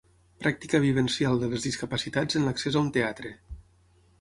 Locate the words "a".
2.81-2.85